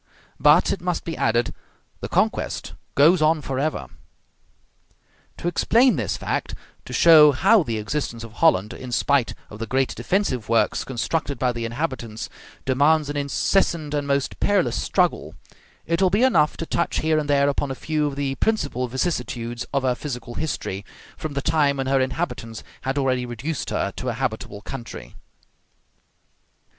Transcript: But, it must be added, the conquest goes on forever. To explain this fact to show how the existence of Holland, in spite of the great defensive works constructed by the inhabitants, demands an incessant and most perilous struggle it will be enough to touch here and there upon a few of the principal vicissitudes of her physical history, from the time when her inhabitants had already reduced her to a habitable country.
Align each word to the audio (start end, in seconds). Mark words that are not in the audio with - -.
But, 0.39 0.71
it 0.71 0.81
must 0.81 1.03
be 1.05 1.15
added, 1.15 1.53
the 1.99 2.09
conquest 2.09 2.73
goes 2.95 3.21
on 3.21 3.39
forever. 3.43 3.85
To 5.37 5.47
explain 5.47 5.95
this 5.95 6.17
fact 6.17 6.55
to 6.85 6.91
show 6.91 7.31
how 7.33 7.61
the 7.61 7.77
existence 7.77 8.23
of 8.23 8.33
Holland, 8.33 8.73
in 8.73 8.91
spite 8.91 9.35
of 9.51 9.59
the 9.59 9.67
great 9.67 9.93
defensive 9.93 10.49
works 10.49 10.83
constructed 10.83 11.37
by 11.37 11.51
the 11.51 11.65
inhabitants, 11.65 12.29
demands 12.65 13.11
an 13.11 13.15
incessant 13.15 13.93
and 13.93 14.07
most 14.07 14.39
perilous 14.39 14.81
struggle 14.81 15.35
it 15.85 16.01
will 16.01 16.09
be 16.09 16.23
enough 16.23 16.57
to 16.57 16.65
touch 16.65 17.01
here 17.01 17.19
and 17.19 17.29
there 17.29 17.47
upon 17.47 17.69
a 17.69 17.75
few 17.75 18.07
of 18.07 18.15
the 18.15 18.33
principal 18.33 18.87
vicissitudes 18.87 19.67
of 19.71 19.83
her 19.83 19.93
physical 19.93 20.33
history, 20.33 20.83
from 21.15 21.33
the 21.33 21.43
time 21.43 21.77
when 21.77 21.85
her 21.85 22.01
inhabitants 22.01 22.63
had 22.81 22.97
already 22.97 23.23
reduced 23.23 23.69
her 23.69 23.91
to 23.97 24.09
a 24.09 24.13
habitable 24.13 24.61
country. 24.61 25.13